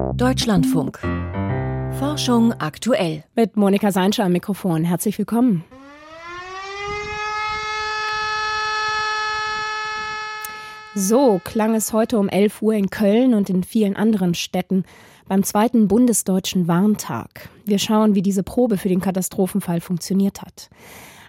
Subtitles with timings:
[0.00, 0.98] Deutschlandfunk.
[1.98, 3.24] Forschung aktuell.
[3.36, 4.84] Mit Monika Seinscher am Mikrofon.
[4.84, 5.64] Herzlich willkommen.
[10.94, 14.84] So klang es heute um 11 Uhr in Köln und in vielen anderen Städten
[15.28, 17.50] beim zweiten bundesdeutschen Warntag.
[17.64, 20.70] Wir schauen, wie diese Probe für den Katastrophenfall funktioniert hat.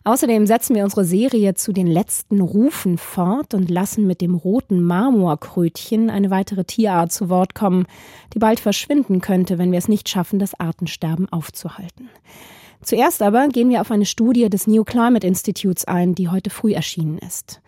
[0.04, 4.84] Außerdem setzen wir unsere Serie zu den letzten Rufen fort und lassen mit dem roten
[4.84, 7.86] Marmorkrötchen eine weitere Tierart zu Wort kommen,
[8.34, 12.10] die bald verschwinden könnte, wenn wir es nicht schaffen, das Artensterben aufzuhalten.
[12.82, 16.74] Zuerst aber gehen wir auf eine Studie des New Climate Institutes ein, die heute früh
[16.74, 17.62] erschienen ist.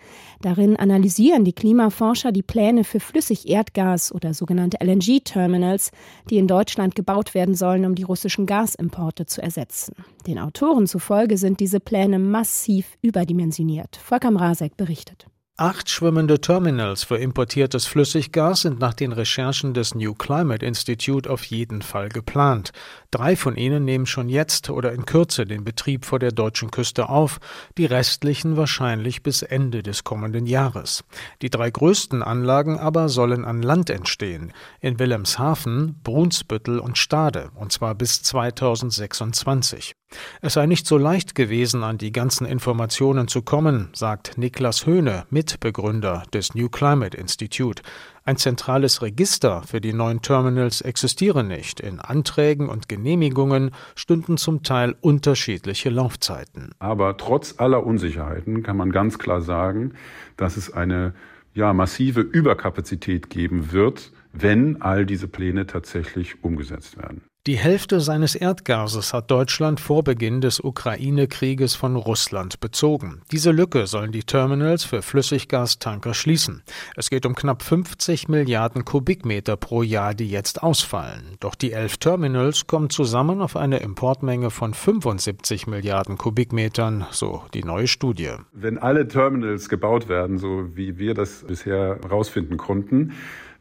[0.44, 5.92] Darin analysieren die Klimaforscher die Pläne für Flüssigerdgas oder sogenannte LNG-Terminals,
[6.30, 9.96] die in Deutschland gebaut werden sollen, um die russischen Gasimporte zu ersetzen.
[10.28, 13.96] Den Autoren zufolge sind diese Pläne massiv überdimensioniert.
[13.96, 15.28] Volker Mrazek berichtet.
[15.56, 21.44] Acht schwimmende Terminals für importiertes Flüssiggas sind nach den Recherchen des New Climate Institute auf
[21.44, 22.72] jeden Fall geplant.
[23.12, 27.08] Drei von ihnen nehmen schon jetzt oder in Kürze den Betrieb vor der deutschen Küste
[27.08, 27.40] auf,
[27.78, 31.04] die restlichen wahrscheinlich bis Ende des kommenden Jahres.
[31.44, 37.72] Die drei größten Anlagen aber sollen an Land entstehen, in Wilhelmshaven, Brunsbüttel und Stade, und
[37.72, 39.94] zwar bis 2026.
[40.42, 45.26] Es sei nicht so leicht gewesen, an die ganzen Informationen zu kommen, sagt Niklas Höhne,
[45.44, 47.84] Mitbegründer des New Climate Institute.
[48.24, 51.82] Ein zentrales Register für die neuen Terminals existiere nicht.
[51.82, 56.72] In Anträgen und Genehmigungen stünden zum Teil unterschiedliche Laufzeiten.
[56.80, 59.96] Aber trotz aller Unsicherheiten kann man ganz klar sagen,
[60.38, 61.14] dass es eine
[61.54, 67.22] ja, massive Überkapazität geben wird, wenn all diese Pläne tatsächlich umgesetzt werden.
[67.46, 73.22] Die Hälfte seines Erdgases hat Deutschland vor Beginn des Ukraine-Krieges von Russland bezogen.
[73.34, 76.64] Diese Lücke sollen die Terminals für Flüssiggastanker schließen.
[76.96, 81.36] Es geht um knapp 50 Milliarden Kubikmeter pro Jahr, die jetzt ausfallen.
[81.42, 87.66] Doch die elf Terminals kommen zusammen auf eine Importmenge von 75 Milliarden Kubikmetern, so die
[87.66, 88.36] neue Studie.
[88.54, 93.12] Wenn alle Terminals gebaut werden, so wie wir das bisher herausfinden konnten,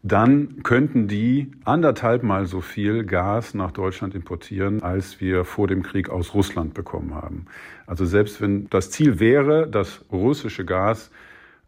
[0.02, 5.82] dann könnten die anderthalb Mal so viel Gas nach Deutschland importieren, als wir vor dem
[5.82, 7.46] Krieg aus Russland bekommen haben.
[7.86, 11.10] Also selbst wenn das Ziel wäre, das russische Gas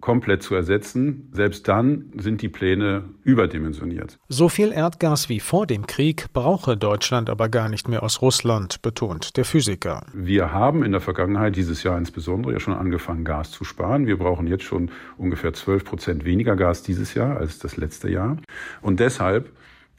[0.04, 1.30] komplett zu ersetzen.
[1.32, 4.18] Selbst dann sind die Pläne überdimensioniert.
[4.28, 8.82] So viel Erdgas wie vor dem Krieg brauche Deutschland aber gar nicht mehr aus Russland,
[8.82, 10.04] betont der Physiker.
[10.12, 14.06] Wir haben in der Vergangenheit, dieses Jahr insbesondere, ja schon angefangen, Gas zu sparen.
[14.06, 18.36] Wir brauchen jetzt schon ungefähr 12 Prozent weniger Gas dieses Jahr als das letzte Jahr.
[18.82, 19.52] Und deshalb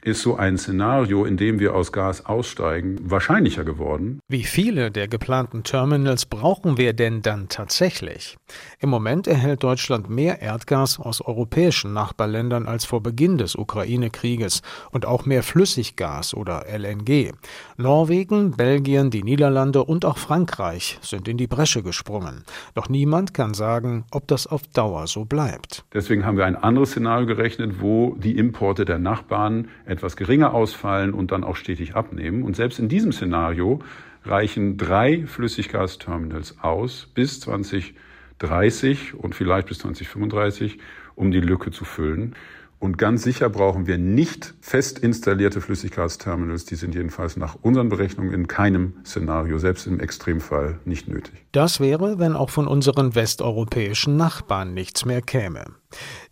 [0.06, 4.20] ist so ein Szenario, in dem wir aus Gas aussteigen, wahrscheinlicher geworden.
[4.28, 8.36] Wie viele der geplanten Terminals brauchen wir denn dann tatsächlich?
[8.78, 14.62] Im Moment erhält Deutschland mehr Erdgas aus europäischen Nachbarländern als vor Beginn des Ukraine-Krieges
[14.92, 17.32] und auch mehr Flüssiggas oder LNG.
[17.76, 22.44] Norwegen, Belgien, die Niederlande und auch Frankreich sind in die Bresche gesprungen.
[22.74, 25.84] Doch niemand kann sagen, ob das auf Dauer so bleibt.
[25.92, 31.12] Deswegen haben wir ein anderes Szenario gerechnet, wo die Importe der Nachbarn etwas geringer ausfallen
[31.12, 32.42] und dann auch stetig abnehmen.
[32.42, 33.80] Und selbst in diesem Szenario
[34.24, 40.78] reichen drei Flüssiggasterminals aus bis 2030 und vielleicht bis 2035,
[41.14, 42.34] um die Lücke zu füllen.
[42.78, 46.66] Und ganz sicher brauchen wir nicht fest installierte Flüssiggasterminals.
[46.66, 51.46] Die sind jedenfalls nach unseren Berechnungen in keinem Szenario, selbst im Extremfall, nicht nötig.
[51.52, 55.64] Das wäre, wenn auch von unseren westeuropäischen Nachbarn nichts mehr käme.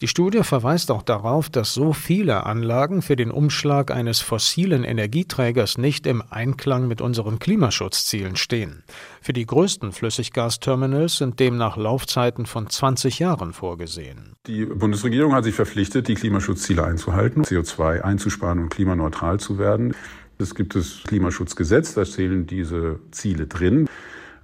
[0.01, 5.79] Die Studie verweist auch darauf, dass so viele Anlagen für den Umschlag eines fossilen Energieträgers
[5.79, 8.83] nicht im Einklang mit unseren Klimaschutzzielen stehen.
[9.23, 14.35] Für die größten Flüssiggasterminals sind demnach Laufzeiten von 20 Jahren vorgesehen.
[14.47, 19.95] Die Bundesregierung hat sich verpflichtet, die Klimaschutzziele einzuhalten, CO2 einzusparen und klimaneutral zu werden.
[20.39, 23.89] Es gibt das Klimaschutzgesetz, da zählen diese Ziele drin.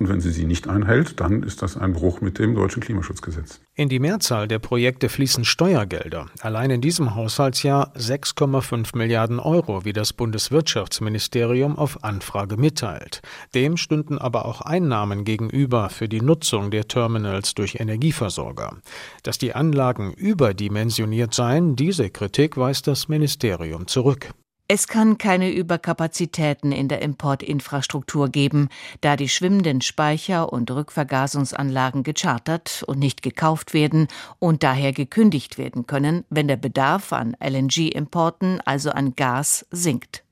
[0.01, 3.61] Und wenn sie sie nicht einhält, dann ist das ein Bruch mit dem deutschen Klimaschutzgesetz.
[3.75, 6.25] In die Mehrzahl der Projekte fließen Steuergelder.
[6.41, 13.21] Allein in diesem Haushaltsjahr 6,5 Milliarden Euro, wie das Bundeswirtschaftsministerium auf Anfrage mitteilt.
[13.55, 18.79] Dem stünden aber auch Einnahmen gegenüber für die Nutzung der Terminals durch Energieversorger.
[19.23, 24.31] Dass die Anlagen überdimensioniert seien, diese Kritik weist das Ministerium zurück.
[24.73, 28.69] Es kann keine Überkapazitäten in der Importinfrastruktur geben,
[29.01, 34.07] da die schwimmenden Speicher und Rückvergasungsanlagen gechartert und nicht gekauft werden
[34.39, 40.23] und daher gekündigt werden können, wenn der Bedarf an LNG-Importen, also an Gas, sinkt.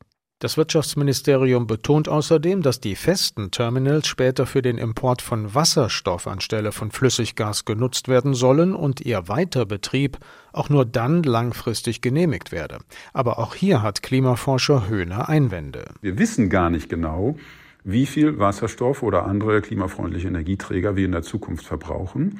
[0.40, 6.70] Das Wirtschaftsministerium betont außerdem, dass die festen Terminals später für den Import von Wasserstoff anstelle
[6.70, 10.16] von Flüssiggas genutzt werden sollen und ihr Weiterbetrieb
[10.52, 12.78] auch nur dann langfristig genehmigt werde.
[13.12, 15.86] Aber auch hier hat Klimaforscher Höhner Einwände.
[16.02, 17.34] Wir wissen gar nicht genau,
[17.82, 22.38] wie viel Wasserstoff oder andere klimafreundliche Energieträger wir in der Zukunft verbrauchen.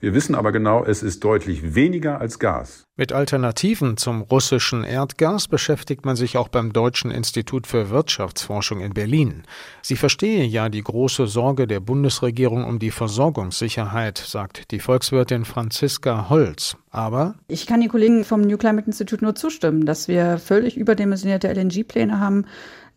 [0.00, 2.84] Wir wissen aber genau, es ist deutlich weniger als Gas.
[2.96, 8.94] Mit Alternativen zum russischen Erdgas beschäftigt man sich auch beim Deutschen Institut für Wirtschaftsforschung in
[8.94, 9.42] Berlin.
[9.82, 16.28] Sie verstehe ja die große Sorge der Bundesregierung um die Versorgungssicherheit, sagt die Volkswirtin Franziska
[16.28, 16.76] Holz.
[16.90, 21.48] Aber ich kann den Kollegen vom New Climate Institute nur zustimmen, dass wir völlig überdimensionierte
[21.52, 22.46] LNG-Pläne haben.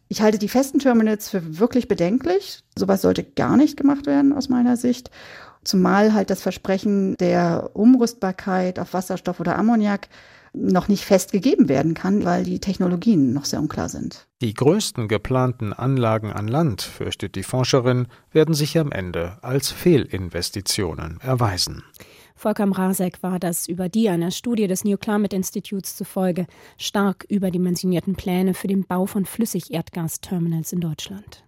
[0.08, 2.64] Ich halte die festen Terminals für wirklich bedenklich.
[2.78, 5.12] Sowas sollte gar nicht gemacht werden aus meiner Sicht.
[5.64, 10.08] Zumal halt das Versprechen der Umrüstbarkeit auf Wasserstoff oder Ammoniak
[10.54, 14.28] noch nicht festgegeben werden kann, weil die Technologien noch sehr unklar sind.
[14.42, 21.20] Die größten geplanten Anlagen an Land, fürchtet die Forscherin, werden sich am Ende als Fehlinvestitionen
[21.22, 21.84] erweisen.
[22.36, 26.48] Volker Mrazek war das über die einer Studie des New Climate Institutes zufolge
[26.78, 31.44] stark überdimensionierten Pläne für den Bau von Flüssigerdgasterminals in Deutschland.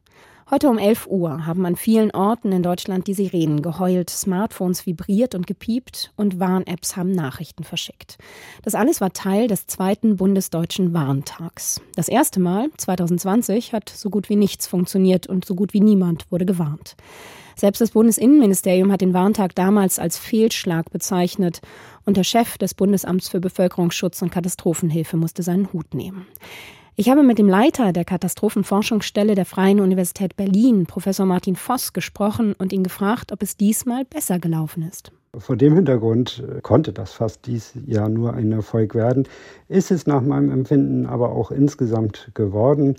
[0.54, 5.34] Heute um 11 Uhr haben an vielen Orten in Deutschland die Sirenen geheult, Smartphones vibriert
[5.34, 8.18] und gepiept und Warn-Apps haben Nachrichten verschickt.
[8.62, 11.80] Das alles war Teil des zweiten bundesdeutschen Warntags.
[11.96, 16.30] Das erste Mal, 2020, hat so gut wie nichts funktioniert und so gut wie niemand
[16.34, 16.98] wurde gewarnt.
[17.56, 21.62] Selbst das Bundesinnenministerium hat den Warntag damals als Fehlschlag bezeichnet
[22.04, 26.28] und der Chef des Bundesamts für Bevölkerungsschutz und Katastrophenhilfe musste seinen Hut nehmen.
[26.98, 32.54] Ich habe mit dem Leiter der Katastrophenforschungsstelle der Freien Universität Berlin, Professor Martin Voss, gesprochen
[32.58, 35.14] und ihn gefragt, ob es diesmal besser gelaufen ist.
[35.38, 39.26] Vor dem Hintergrund äh, konnte das fast dies Jahr nur ein Erfolg werden,
[39.70, 42.98] ist es nach meinem Empfinden aber auch insgesamt geworden,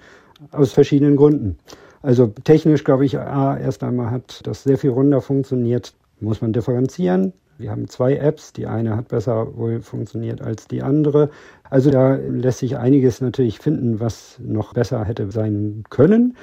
[0.53, 1.59] aus verschiedenen Gründen.
[2.01, 7.33] Also technisch glaube ich, erst einmal hat das sehr viel runder funktioniert, muss man differenzieren.
[7.59, 11.31] Wir haben zwei Apps, die eine hat besser wohl funktioniert als die andere.
[11.69, 16.37] Also da lässt sich einiges natürlich finden, was noch besser hätte sein können.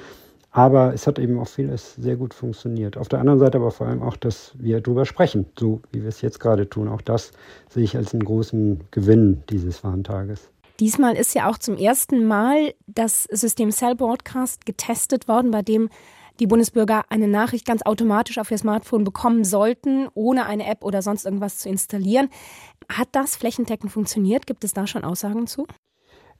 [0.52, 2.96] Aber es hat eben auch vieles sehr gut funktioniert.
[2.96, 6.08] Auf der anderen Seite aber vor allem auch, dass wir darüber sprechen, so wie wir
[6.08, 6.88] es jetzt gerade tun.
[6.88, 7.32] Auch das
[7.68, 10.48] sehe ich als einen großen Gewinn dieses Warntages.
[10.80, 15.90] Diesmal ist ja auch zum ersten Mal das System Cell Broadcast getestet worden, bei dem
[16.40, 21.02] die Bundesbürger eine Nachricht ganz automatisch auf ihr Smartphone bekommen sollten, ohne eine App oder
[21.02, 22.30] sonst irgendwas zu installieren.
[22.88, 24.46] Hat das flächendeckend funktioniert?
[24.46, 25.66] Gibt es da schon Aussagen zu?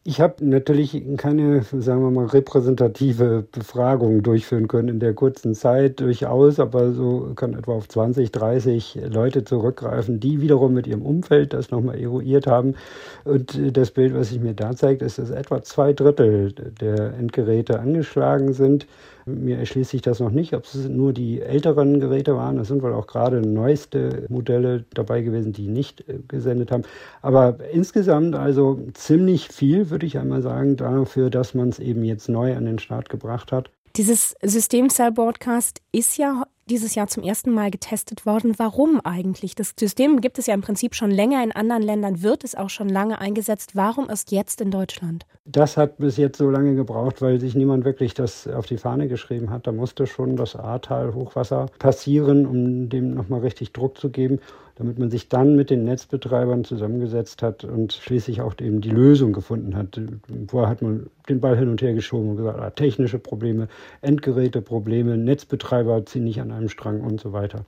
[0.03, 6.01] Ich habe natürlich keine, sagen wir mal, repräsentative Befragung durchführen können in der kurzen Zeit
[6.01, 11.53] durchaus, aber so kann etwa auf 20, 30 Leute zurückgreifen, die wiederum mit ihrem Umfeld
[11.53, 12.77] das nochmal eruiert haben.
[13.25, 17.79] Und das Bild, was sich mir da zeigt, ist, dass etwa zwei Drittel der Endgeräte
[17.79, 18.87] angeschlagen sind.
[19.35, 22.59] Mir erschließt sich das noch nicht, ob es nur die älteren Geräte waren.
[22.59, 26.83] Es sind wohl auch gerade neueste Modelle dabei gewesen, die nicht äh, gesendet haben.
[27.23, 32.29] Aber insgesamt also ziemlich viel, würde ich einmal sagen, dafür, dass man es eben jetzt
[32.29, 33.71] neu an den Start gebracht hat.
[33.97, 38.55] Dieses System Cell Broadcast ist ja dieses Jahr zum ersten Mal getestet worden.
[38.57, 39.55] Warum eigentlich?
[39.55, 42.71] Das System gibt es ja im Prinzip schon länger in anderen Ländern, wird es auch
[42.71, 43.73] schon lange eingesetzt.
[43.75, 45.27] Warum erst jetzt in Deutschland?
[45.45, 49.09] Das hat bis jetzt so lange gebraucht, weil sich niemand wirklich das auf die Fahne
[49.09, 49.67] geschrieben hat.
[49.67, 54.41] Da musste schon das Ahrtal Hochwasser passieren, um dem nochmal richtig Druck zu geben
[54.77, 59.33] damit man sich dann mit den Netzbetreibern zusammengesetzt hat und schließlich auch eben die Lösung
[59.33, 60.01] gefunden hat.
[60.49, 63.69] Vorher hat man den Ball hin und her geschoben und gesagt, ah, technische Probleme,
[64.01, 67.65] Endgeräteprobleme, Netzbetreiber ziehen nicht an einem Strang und so weiter.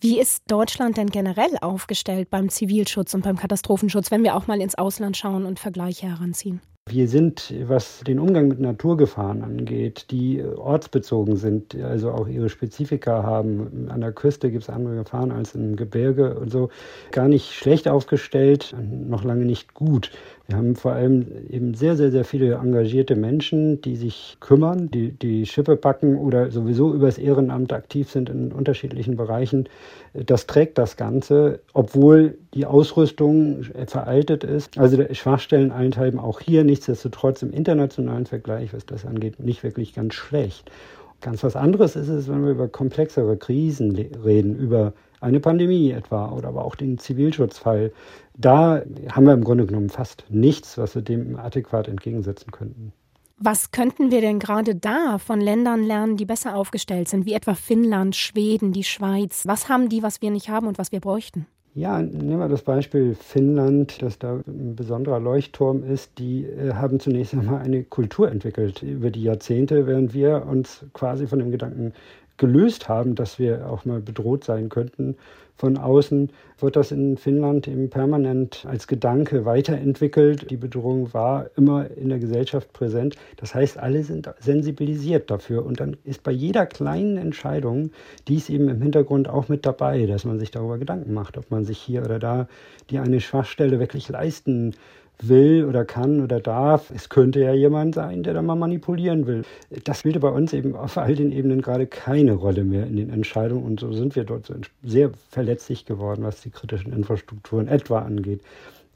[0.00, 4.60] Wie ist Deutschland denn generell aufgestellt beim Zivilschutz und beim Katastrophenschutz, wenn wir auch mal
[4.60, 6.60] ins Ausland schauen und Vergleiche heranziehen?
[6.88, 13.24] Wir sind, was den Umgang mit Naturgefahren angeht, die ortsbezogen sind, also auch ihre Spezifika
[13.24, 13.88] haben.
[13.90, 16.70] An der Küste gibt es andere Gefahren als im Gebirge und so.
[17.10, 20.12] Gar nicht schlecht aufgestellt, noch lange nicht gut.
[20.48, 25.10] Wir haben vor allem eben sehr, sehr, sehr viele engagierte Menschen, die sich kümmern, die
[25.10, 29.68] die Schippe packen oder sowieso übers Ehrenamt aktiv sind in unterschiedlichen Bereichen.
[30.14, 34.78] Das trägt das Ganze, obwohl die Ausrüstung veraltet ist.
[34.78, 40.14] Also Schwachstellen eintreiben auch hier nichtsdestotrotz im internationalen Vergleich, was das angeht, nicht wirklich ganz
[40.14, 40.70] schlecht.
[41.20, 46.30] Ganz was anderes ist es, wenn wir über komplexere Krisen reden, über eine Pandemie etwa
[46.30, 47.92] oder aber auch den Zivilschutzfall.
[48.36, 52.92] Da haben wir im Grunde genommen fast nichts, was wir dem adäquat entgegensetzen könnten.
[53.38, 57.54] Was könnten wir denn gerade da von Ländern lernen, die besser aufgestellt sind, wie etwa
[57.54, 59.46] Finnland, Schweden, die Schweiz?
[59.46, 61.46] Was haben die, was wir nicht haben und was wir bräuchten?
[61.76, 66.18] Ja, nehmen wir das Beispiel Finnland, das da ein besonderer Leuchtturm ist.
[66.18, 71.26] Die äh, haben zunächst einmal eine Kultur entwickelt über die Jahrzehnte, während wir uns quasi
[71.26, 71.92] von dem Gedanken
[72.36, 75.16] gelöst haben, dass wir auch mal bedroht sein könnten
[75.56, 80.50] von außen, wird das in Finnland eben permanent als Gedanke weiterentwickelt.
[80.50, 83.16] Die Bedrohung war immer in der Gesellschaft präsent.
[83.36, 85.64] Das heißt, alle sind sensibilisiert dafür.
[85.64, 87.90] Und dann ist bei jeder kleinen Entscheidung
[88.28, 91.64] dies eben im Hintergrund auch mit dabei, dass man sich darüber Gedanken macht, ob man
[91.64, 92.48] sich hier oder da
[92.90, 94.74] die eine Schwachstelle wirklich leisten
[95.20, 96.90] will oder kann oder darf.
[96.90, 99.44] Es könnte ja jemand sein, der da mal manipulieren will.
[99.84, 103.10] Das spielte bei uns eben auf all den Ebenen gerade keine Rolle mehr in den
[103.10, 108.40] Entscheidungen und so sind wir dort sehr verletzlich geworden, was die kritischen Infrastrukturen etwa angeht.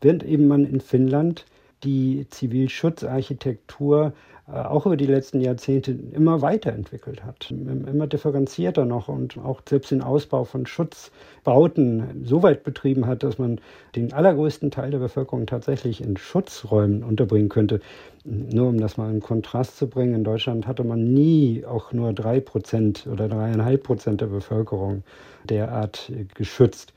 [0.01, 1.45] Während eben man in Finnland
[1.85, 4.13] die Zivilschutzarchitektur
[4.53, 10.03] auch über die letzten Jahrzehnte immer weiterentwickelt hat, immer differenzierter noch und auch selbst den
[10.03, 13.61] Ausbau von Schutzbauten so weit betrieben hat, dass man
[13.95, 17.81] den allergrößten Teil der Bevölkerung tatsächlich in Schutzräumen unterbringen könnte.
[18.25, 22.13] Nur um das mal in Kontrast zu bringen, in Deutschland hatte man nie auch nur
[22.13, 25.05] drei Prozent oder dreieinhalb Prozent der Bevölkerung
[25.45, 26.93] derart geschützt.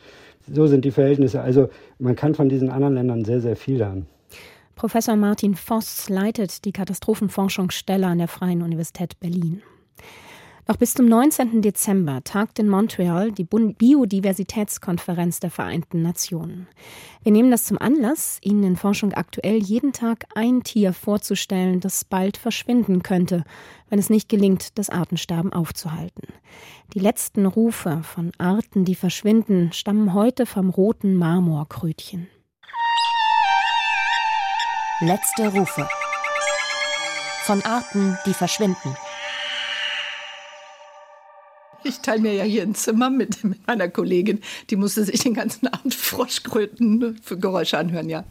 [0.51, 1.41] So sind die Verhältnisse.
[1.41, 1.69] Also
[1.99, 4.07] man kann von diesen anderen Ländern sehr, sehr viel lernen.
[4.75, 9.61] Professor Martin Voss leitet die Katastrophenforschungsstelle an der Freien Universität Berlin.
[10.65, 11.61] Noch bis zum 19.
[11.61, 16.67] Dezember tagt in Montreal die Biodiversitätskonferenz der Vereinten Nationen.
[17.21, 22.05] Wir nehmen das zum Anlass, Ihnen in Forschung aktuell jeden Tag ein Tier vorzustellen, das
[22.05, 23.43] bald verschwinden könnte,
[23.89, 26.29] wenn es nicht gelingt, das Artensterben aufzuhalten.
[26.93, 32.27] Die letzten Rufe von Arten, die verschwinden, stammen heute vom roten Marmorkrötchen.
[35.05, 35.85] Letzte Rufe.
[37.43, 38.95] Von Arten, die verschwinden.
[41.83, 44.39] Ich teile mir ja hier ein Zimmer mit, mit meiner Kollegin.
[44.69, 48.23] Die musste sich den ganzen Abend Froschkröten für Geräusche anhören, ja.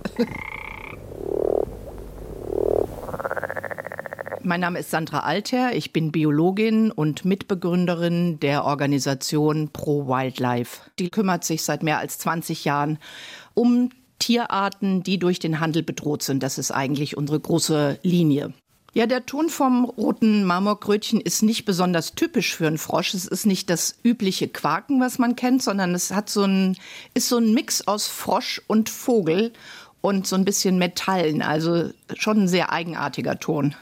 [4.42, 10.80] Mein Name ist Sandra Alter, ich bin Biologin und Mitbegründerin der Organisation Pro Wildlife.
[10.98, 12.98] Die kümmert sich seit mehr als 20 Jahren
[13.52, 13.90] um
[14.22, 16.44] Tierarten, die durch den Handel bedroht sind.
[16.44, 18.54] Das ist eigentlich unsere große Linie.
[18.94, 23.14] Ja, der Ton vom roten Marmorkrötchen ist nicht besonders typisch für einen Frosch.
[23.14, 26.76] Es ist nicht das übliche Quaken, was man kennt, sondern es hat so ein,
[27.14, 29.52] ist so ein Mix aus Frosch und Vogel
[30.02, 31.42] und so ein bisschen Metallen.
[31.42, 33.74] Also schon ein sehr eigenartiger Ton.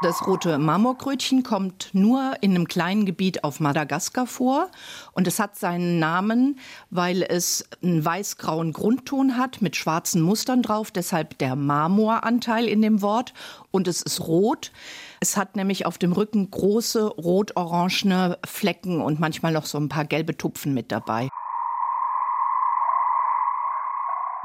[0.00, 4.70] Das rote Marmorkrötchen kommt nur in einem kleinen Gebiet auf Madagaskar vor
[5.12, 10.92] und es hat seinen Namen, weil es einen weiß-grauen Grundton hat mit schwarzen Mustern drauf,
[10.92, 13.34] deshalb der Marmoranteil in dem Wort
[13.72, 14.70] und es ist rot.
[15.18, 20.04] Es hat nämlich auf dem Rücken große rot-orangene Flecken und manchmal noch so ein paar
[20.04, 21.28] gelbe Tupfen mit dabei.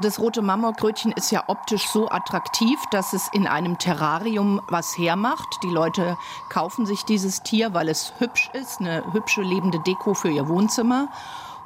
[0.00, 5.62] Das rote Marmorkrötchen ist ja optisch so attraktiv, dass es in einem Terrarium was hermacht.
[5.62, 10.30] Die Leute kaufen sich dieses Tier, weil es hübsch ist, eine hübsche lebende Deko für
[10.30, 11.08] ihr Wohnzimmer.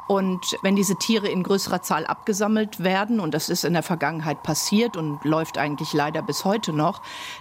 [0.08, 4.42] Und wenn diese Tiere in größerer Zahl abgesammelt werden, und das ist in der Vergangenheit
[4.42, 7.00] passiert und läuft eigentlich leider bis heute noch,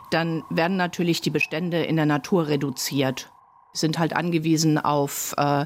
[0.09, 3.29] dann werden natürlich die Bestände in der Natur reduziert
[3.73, 5.65] sind halt angewiesen auf äh,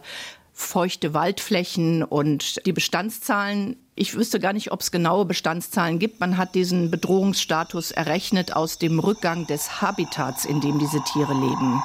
[0.54, 3.78] feuchte Waldflächen und die Bestandszahlen.
[3.96, 6.20] Ich wüsste gar nicht, ob es genaue Bestandszahlen gibt.
[6.20, 11.82] Man hat diesen Bedrohungsstatus errechnet aus dem Rückgang des Habitats, in dem diese Tiere leben.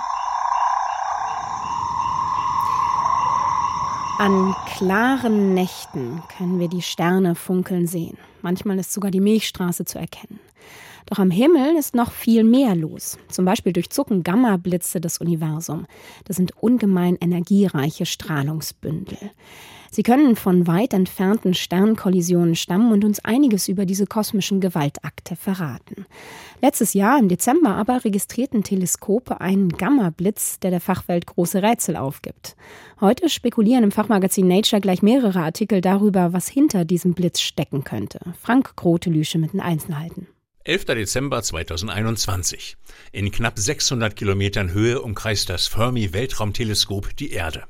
[4.18, 8.16] An klaren Nächten können wir die Sterne funkeln sehen.
[8.40, 10.40] Manchmal ist sogar die Milchstraße zu erkennen.
[11.06, 13.18] Doch am Himmel ist noch viel mehr los.
[13.28, 15.86] Zum Beispiel durchzucken Gamma-Blitze das Universum.
[16.24, 19.18] Das sind ungemein energiereiche Strahlungsbündel.
[19.90, 26.04] Sie können von weit entfernten Sternkollisionen stammen und uns einiges über diese kosmischen Gewaltakte verraten.
[26.60, 32.56] Letztes Jahr im Dezember aber registrierten Teleskope einen Gamma-Blitz, der der Fachwelt große Rätsel aufgibt.
[33.00, 38.20] Heute spekulieren im Fachmagazin Nature gleich mehrere Artikel darüber, was hinter diesem Blitz stecken könnte.
[38.40, 40.26] Frank Grotelüsche mit den Einzelheiten.
[40.66, 40.86] 11.
[40.86, 42.76] Dezember 2021.
[43.12, 47.68] In knapp 600 Kilometern Höhe umkreist das Fermi-Weltraumteleskop die Erde.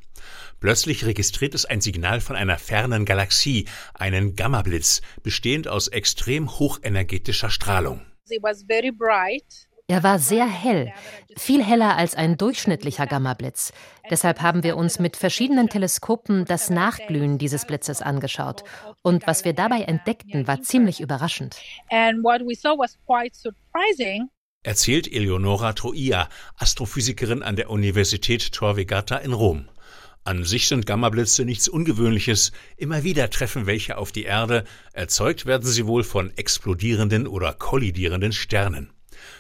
[0.60, 7.50] Plötzlich registriert es ein Signal von einer fernen Galaxie, einen Gammablitz, bestehend aus extrem hochenergetischer
[7.50, 8.00] Strahlung.
[8.30, 9.65] It was very bright.
[9.88, 10.93] Er war sehr hell,
[11.37, 13.73] viel heller als ein durchschnittlicher Gammablitz.
[14.11, 18.64] Deshalb haben wir uns mit verschiedenen Teleskopen das Nachglühen dieses Blitzes angeschaut.
[19.02, 21.57] Und was wir dabei entdeckten, war ziemlich überraschend.
[24.66, 29.69] erzählt Eleonora Troia, Astrophysikerin an der Universität Tor Vergata in Rom.
[30.25, 35.69] An sich sind Gammablitze nichts Ungewöhnliches, immer wieder treffen welche auf die Erde, erzeugt werden
[35.69, 38.90] sie wohl von explodierenden oder kollidierenden Sternen.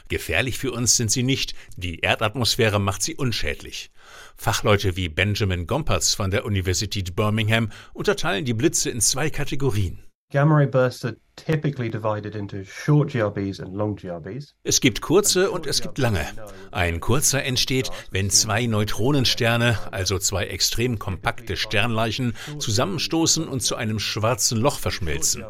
[0.08, 3.90] Gefährlich für uns sind sie nicht, die Erdatmosphäre macht sie unschädlich.
[4.36, 10.02] Fachleute wie Benjamin Gompertz von der Universität Birmingham unterteilen die Blitze in zwei Kategorien.
[10.32, 14.54] Gamma ray bursts are typically divided into short GRBs and long GRBs.
[14.64, 16.26] Es gibt kurze und es gibt lange.
[16.72, 23.98] Ein kurzer entsteht, wenn zwei Neutronensterne, also zwei extrem kompakte Sternleichen, zusammenstoßen und zu einem
[23.98, 25.44] schwarzen Loch verschmelzen.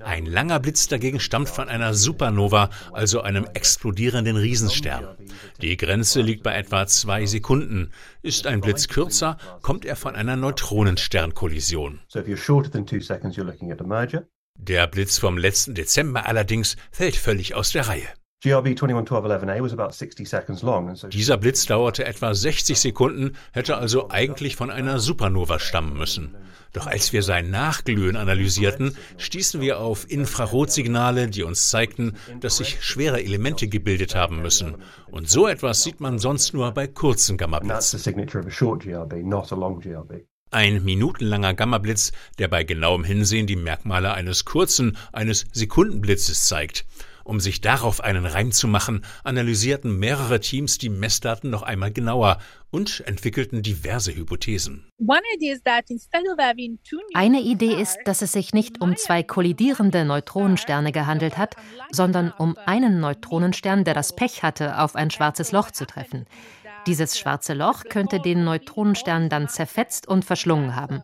[0.00, 5.16] Ein langer Blitz dagegen stammt von einer Supernova, also einem explodierenden Riesenstern.
[5.60, 7.92] Die Grenze liegt bei etwa zwei Sekunden.
[8.22, 12.00] Ist ein Blitz kürzer, kommt er von einer Neutronensternkollision.
[12.08, 14.26] So if you're shorter than two seconds, you're looking at a merger.
[14.62, 18.06] Der Blitz vom letzten Dezember allerdings fällt völlig aus der Reihe.
[18.42, 20.88] GRB 211211A was about 60 seconds long.
[20.88, 25.96] And so Dieser Blitz dauerte etwa 60 Sekunden, hätte also eigentlich von einer Supernova stammen
[25.96, 26.36] müssen.
[26.74, 32.84] Doch als wir sein Nachglühen analysierten, stießen wir auf Infrarotsignale, die uns zeigten, dass sich
[32.84, 34.76] schwere Elemente gebildet haben müssen.
[35.10, 37.98] Und so etwas sieht man sonst nur bei kurzen Gammablitzen.
[40.52, 46.86] Ein minutenlanger Gammablitz, der bei genauem Hinsehen die Merkmale eines kurzen, eines Sekundenblitzes zeigt.
[47.22, 52.38] Um sich darauf einen Reim zu machen, analysierten mehrere Teams die Messdaten noch einmal genauer
[52.70, 54.90] und entwickelten diverse Hypothesen.
[57.14, 61.54] Eine Idee ist, dass es sich nicht um zwei kollidierende Neutronensterne gehandelt hat,
[61.92, 66.26] sondern um einen Neutronenstern, der das Pech hatte, auf ein schwarzes Loch zu treffen.
[66.86, 71.02] Dieses schwarze Loch könnte den Neutronenstern dann zerfetzt und verschlungen haben.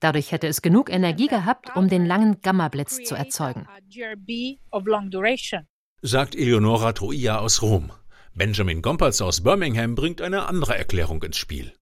[0.00, 3.66] Dadurch hätte es genug Energie gehabt, um den langen Gammablitz zu erzeugen.
[6.02, 7.90] Sagt Eleonora Troia aus Rom.
[8.34, 11.72] Benjamin Gompertz aus Birmingham bringt eine andere Erklärung ins Spiel.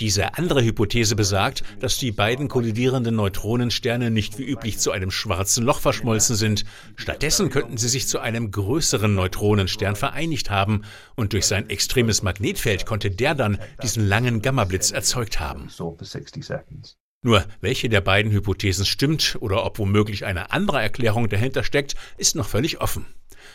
[0.00, 5.64] Diese andere Hypothese besagt, dass die beiden kollidierenden Neutronensterne nicht wie üblich zu einem schwarzen
[5.64, 6.64] Loch verschmolzen sind.
[6.96, 10.82] Stattdessen könnten sie sich zu einem größeren Neutronenstern vereinigt haben
[11.14, 15.68] und durch sein extremes Magnetfeld konnte der dann diesen langen Gammablitz erzeugt haben.
[15.68, 16.96] Saw for 60 seconds.
[17.22, 22.34] Nur welche der beiden Hypothesen stimmt oder ob womöglich eine andere Erklärung dahinter steckt, ist
[22.34, 23.06] noch völlig offen.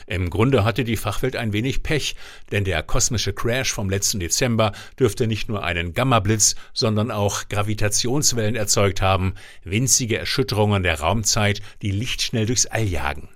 [0.08, 2.16] Im Grunde hatte die Fachwelt ein wenig Pech,
[2.52, 8.56] denn der kosmische Crash vom letzten Dezember dürfte nicht nur einen Gammablitz, sondern auch Gravitationswellen
[8.56, 13.30] erzeugt haben, winzige Erschütterungen der Raumzeit, die lichtschnell durchs All jagen.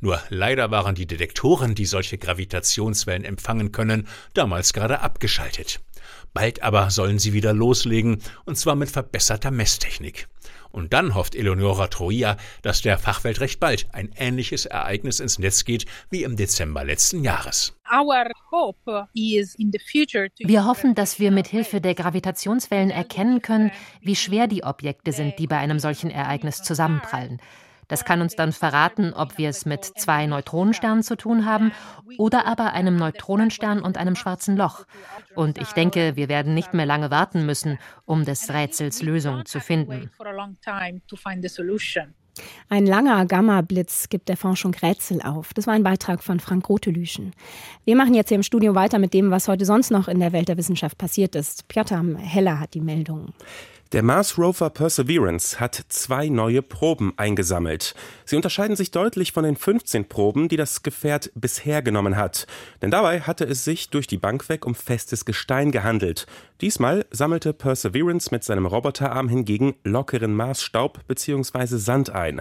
[0.00, 5.80] Nur leider waren die Detektoren, die solche Gravitationswellen empfangen können, damals gerade abgeschaltet.
[6.34, 10.28] Bald aber sollen sie wieder loslegen, und zwar mit verbesserter Messtechnik.
[10.72, 15.64] Und dann hofft Eleonora Troia, dass der Fachwelt recht bald ein ähnliches Ereignis ins Netz
[15.64, 17.78] geht wie im Dezember letzten Jahres.
[20.38, 25.38] Wir hoffen, dass wir mit Hilfe der Gravitationswellen erkennen können, wie schwer die Objekte sind,
[25.38, 27.40] die bei einem solchen Ereignis zusammenprallen.
[27.88, 31.72] Das kann uns dann verraten, ob wir es mit zwei Neutronensternen zu tun haben
[32.18, 34.84] oder aber einem Neutronenstern und einem schwarzen Loch.
[35.34, 39.60] Und ich denke, wir werden nicht mehr lange warten müssen, um des Rätsels Lösung zu
[39.60, 40.10] finden.
[42.68, 45.52] Ein langer Gamma-Blitz gibt der Forschung Rätsel auf.
[45.52, 47.32] Das war ein Beitrag von Frank Rotelüschen.
[47.84, 50.32] Wir machen jetzt hier im Studio weiter mit dem, was heute sonst noch in der
[50.32, 51.68] Welt der Wissenschaft passiert ist.
[51.68, 53.34] Piotr Heller hat die Meldung.
[53.92, 57.94] Der Mars Rover Perseverance hat zwei neue Proben eingesammelt.
[58.24, 62.46] Sie unterscheiden sich deutlich von den 15 Proben, die das Gefährt bisher genommen hat.
[62.80, 66.26] Denn dabei hatte es sich durch die Bank weg um festes Gestein gehandelt.
[66.62, 71.76] Diesmal sammelte Perseverance mit seinem Roboterarm hingegen lockeren Marsstaub bzw.
[71.76, 72.40] Sand ein.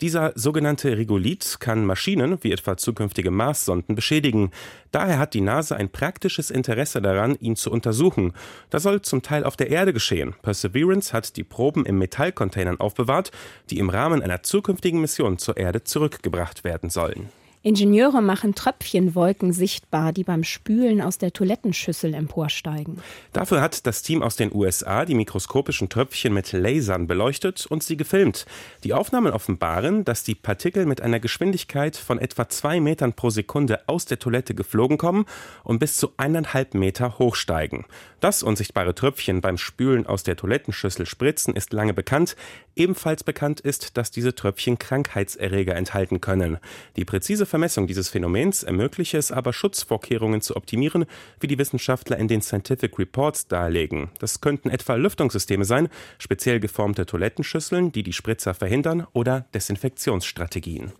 [0.00, 4.50] Dieser sogenannte Regolith kann Maschinen, wie etwa zukünftige Marssonden, beschädigen.
[4.90, 8.32] Daher hat die NASA ein praktisches Interesse daran, ihn zu untersuchen.
[8.70, 10.34] Das soll zum Teil auf der Erde geschehen.
[10.42, 13.30] Perseverance hat die Proben in Metallcontainern aufbewahrt,
[13.70, 17.28] die im Rahmen einer zukünftigen Mission zur Erde zurückgebracht werden sollen.
[17.62, 23.02] Ingenieure machen Tröpfchenwolken sichtbar, die beim Spülen aus der Toilettenschüssel emporsteigen.
[23.34, 27.98] Dafür hat das Team aus den USA die mikroskopischen Tröpfchen mit Lasern beleuchtet und sie
[27.98, 28.46] gefilmt.
[28.82, 33.80] Die Aufnahmen offenbaren, dass die Partikel mit einer Geschwindigkeit von etwa zwei Metern pro Sekunde
[33.88, 35.26] aus der Toilette geflogen kommen
[35.62, 37.84] und bis zu eineinhalb Meter hochsteigen.
[38.20, 42.36] Dass unsichtbare Tröpfchen beim Spülen aus der Toilettenschüssel spritzen, ist lange bekannt.
[42.74, 46.56] Ebenfalls bekannt ist, dass diese Tröpfchen Krankheitserreger enthalten können.
[46.96, 51.04] Die präzise Vermessung dieses Phänomens ermögliche es aber, Schutzvorkehrungen zu optimieren,
[51.40, 54.08] wie die Wissenschaftler in den Scientific Reports darlegen.
[54.20, 60.92] Das könnten etwa Lüftungssysteme sein, speziell geformte Toilettenschüsseln, die die Spritzer verhindern, oder Desinfektionsstrategien.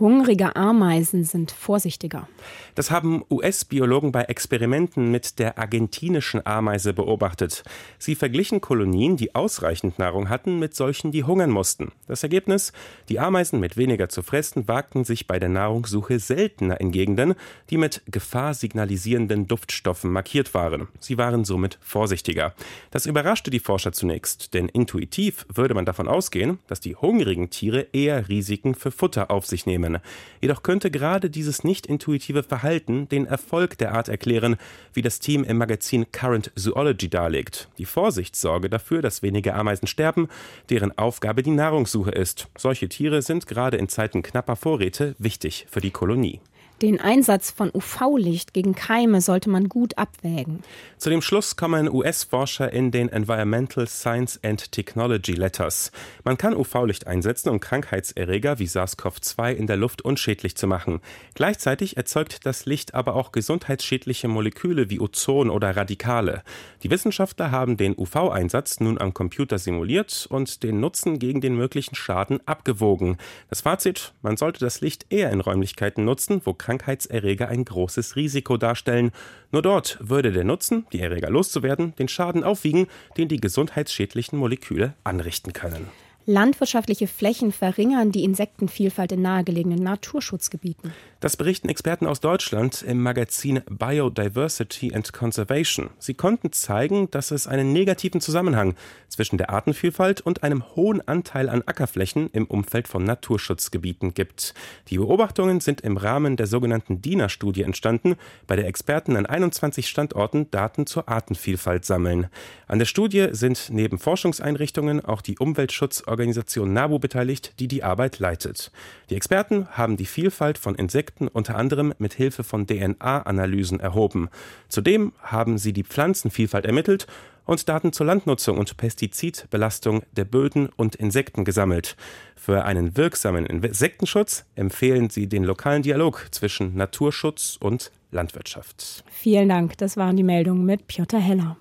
[0.00, 2.26] Hungrige Ameisen sind vorsichtiger.
[2.74, 7.62] Das haben US-Biologen bei Experimenten mit der argentinischen Ameise beobachtet.
[7.98, 11.92] Sie verglichen Kolonien, die ausreichend Nahrung hatten, mit solchen, die hungern mussten.
[12.08, 12.72] Das Ergebnis?
[13.08, 17.34] Die Ameisen mit weniger zu fressen wagten sich bei der Nahrungssuche seltener in Gegenden,
[17.70, 20.88] die mit Gefahr signalisierenden Duftstoffen markiert waren.
[20.98, 22.54] Sie waren somit vorsichtiger.
[22.90, 27.86] Das überraschte die Forscher zunächst, denn intuitiv würde man davon ausgehen, dass die hungrigen Tiere
[27.92, 30.02] eher Risiken für Futter auf sich nehmen nehmen.
[30.40, 34.56] Jedoch könnte gerade dieses nicht intuitive Verhalten den Erfolg der Art erklären,
[34.92, 37.68] wie das Team im Magazin Current Zoology darlegt.
[37.78, 40.28] Die Vorsicht sorge dafür, dass weniger Ameisen sterben,
[40.70, 42.48] deren Aufgabe die Nahrungssuche ist.
[42.56, 46.40] Solche Tiere sind gerade in Zeiten knapper Vorräte wichtig für die Kolonie.
[46.82, 50.64] Den Einsatz von UV-Licht gegen Keime sollte man gut abwägen.
[50.98, 55.92] Zu dem Schluss kommen US-Forscher in den Environmental Science and Technology Letters.
[56.24, 61.00] Man kann UV-Licht einsetzen, um Krankheitserreger wie SARS-CoV-2 in der Luft unschädlich zu machen.
[61.34, 66.42] Gleichzeitig erzeugt das Licht aber auch gesundheitsschädliche Moleküle wie Ozon oder Radikale.
[66.82, 71.94] Die Wissenschaftler haben den UV-Einsatz nun am Computer simuliert und den Nutzen gegen den möglichen
[71.94, 73.16] Schaden abgewogen.
[73.48, 78.56] Das Fazit, man sollte das Licht eher in Räumlichkeiten nutzen, wo Krankheitserreger ein großes Risiko
[78.56, 79.10] darstellen.
[79.52, 82.86] Nur dort würde der Nutzen, die Erreger loszuwerden, den Schaden aufwiegen,
[83.18, 85.88] den die gesundheitsschädlichen Moleküle anrichten können.
[86.26, 90.92] Landwirtschaftliche Flächen verringern die Insektenvielfalt in nahegelegenen Naturschutzgebieten.
[91.20, 95.90] Das berichten Experten aus Deutschland im Magazin Biodiversity and Conservation.
[95.98, 98.74] Sie konnten zeigen, dass es einen negativen Zusammenhang
[99.08, 104.54] zwischen der Artenvielfalt und einem hohen Anteil an Ackerflächen im Umfeld von Naturschutzgebieten gibt.
[104.88, 110.50] Die Beobachtungen sind im Rahmen der sogenannten DINA-Studie entstanden, bei der Experten an 21 Standorten
[110.50, 112.28] Daten zur Artenvielfalt sammeln.
[112.66, 118.18] An der Studie sind neben Forschungseinrichtungen auch die Umweltschutzorganisationen Organisation NABU beteiligt, die die Arbeit
[118.20, 118.70] leitet.
[119.10, 124.28] Die Experten haben die Vielfalt von Insekten unter anderem mit Hilfe von DNA-Analysen erhoben.
[124.68, 127.06] Zudem haben sie die Pflanzenvielfalt ermittelt
[127.46, 131.96] und Daten zur Landnutzung und Pestizidbelastung der Böden und Insekten gesammelt.
[132.36, 139.04] Für einen wirksamen Insektenschutz empfehlen sie den lokalen Dialog zwischen Naturschutz und Landwirtschaft.
[139.10, 141.56] Vielen Dank, das waren die Meldungen mit Piotr Heller.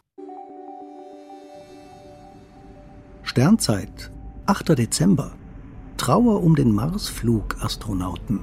[3.24, 4.13] Sternzeit
[4.46, 4.78] 8.
[4.78, 5.32] Dezember.
[5.96, 8.42] Trauer um den Marsflug-Astronauten.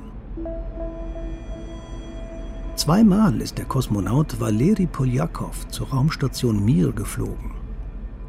[2.74, 7.50] Zweimal ist der Kosmonaut Valeri Poljakov zur Raumstation Mir geflogen.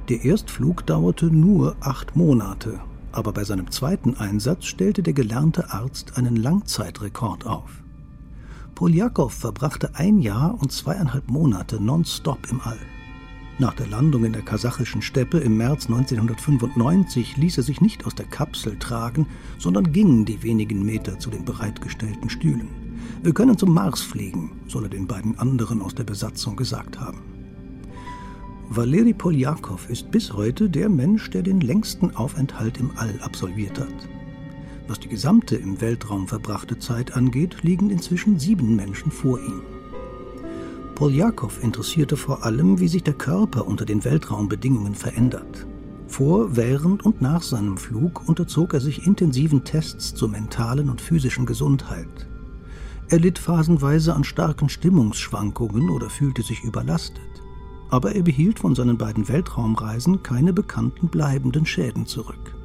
[0.10, 2.82] Der Erstflug dauerte nur acht Monate,
[3.14, 7.84] aber bei seinem zweiten Einsatz stellte der gelernte Arzt einen Langzeitrekord auf.
[8.76, 12.80] Poljakov verbrachte ein Jahr und zweieinhalb Monate nonstop im All.
[13.62, 18.16] Nach der Landung in der kasachischen Steppe im März 1995 ließ er sich nicht aus
[18.16, 19.28] der Kapsel tragen,
[19.60, 22.70] sondern ging die wenigen Meter zu den bereitgestellten Stühlen.
[23.22, 27.22] Wir können zum Mars fliegen, soll er den beiden anderen aus der Besatzung gesagt haben.
[28.70, 34.10] Valeri Poljakov ist bis heute der Mensch, der den längsten Aufenthalt im All absolviert hat.
[34.88, 39.62] Was die gesamte im Weltraum verbrachte Zeit angeht, liegen inzwischen sieben Menschen vor ihm.
[41.02, 45.66] Poljakow interessierte vor allem, wie sich der Körper unter den Weltraumbedingungen verändert.
[46.06, 51.48] Vor, während und nach seinem Flug unterzog er sich intensiven Tests zur mentalen und physischen
[51.48, 52.30] Gesundheit.
[53.10, 57.42] Er litt phasenweise an starken Stimmungsschwankungen oder fühlte sich überlastet.
[57.90, 62.56] Aber er behielt von seinen beiden Weltraumreisen keine bekannten bleibenden Schäden zurück.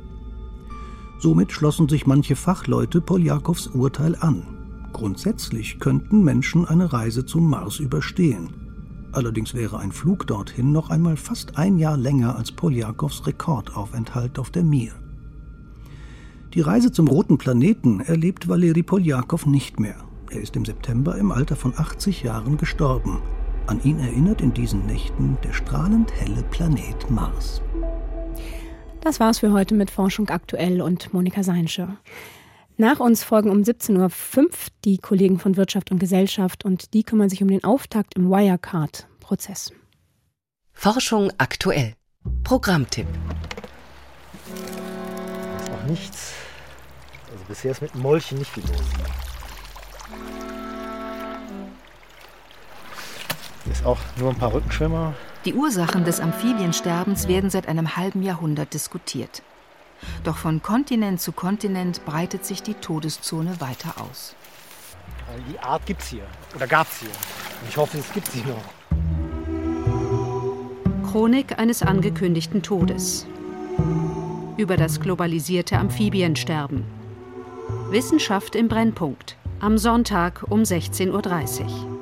[1.21, 4.56] Somit schlossen sich manche Fachleute Poljakows Urteil an
[4.97, 8.49] Grundsätzlich könnten Menschen eine Reise zum Mars überstehen.
[9.13, 14.49] Allerdings wäre ein Flug dorthin noch einmal fast ein Jahr länger als Poljakows Rekordaufenthalt auf
[14.49, 14.93] der Mir.
[16.55, 19.97] Die Reise zum roten Planeten erlebt Valeri Poljakow nicht mehr.
[20.31, 23.21] Er ist im September im Alter von 80 Jahren gestorben.
[23.67, 27.61] An ihn erinnert in diesen Nächten der strahlend helle Planet Mars.
[29.03, 31.99] Das war's für heute mit Forschung aktuell und Monika Seinsche.
[32.79, 34.51] Nach uns folgen um 17.05 Uhr
[34.85, 39.73] die Kollegen von Wirtschaft und Gesellschaft und die kümmern sich um den Auftakt im Wirecard-Prozess.
[40.75, 41.95] Forschung aktuell.
[42.45, 43.07] Programmtipp.
[44.45, 46.35] Da ist noch nichts.
[47.33, 48.83] Also bisher ist mit dem Molchen nicht viel los.
[53.65, 55.15] Hier ist auch nur ein paar Rückenschwimmer.
[55.47, 59.43] Die Ursachen des Amphibiensterbens werden seit einem halben Jahrhundert diskutiert.
[60.25, 64.35] Doch von Kontinent zu Kontinent breitet sich die Todeszone weiter aus.
[65.51, 67.11] Die Art gibt es hier oder gab es hier.
[67.69, 68.63] ich hoffe, es gibt sie noch.
[71.11, 73.27] Chronik eines angekündigten Todes.
[74.57, 76.85] Über das globalisierte Amphibiensterben.
[77.91, 79.37] Wissenschaft im Brennpunkt.
[79.61, 81.96] Am Sonntag um 16.30 Uhr.